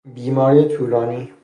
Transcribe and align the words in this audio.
بیماری 0.15 0.63
طولانی 0.65 1.31